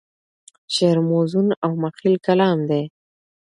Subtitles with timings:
[0.75, 2.83] شعر موزون او مخیل کلام دی.